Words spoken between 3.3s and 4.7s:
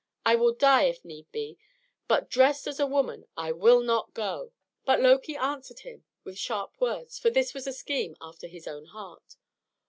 I will not go!"